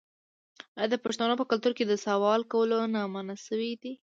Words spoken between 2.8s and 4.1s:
نه منع شوې نه ده؟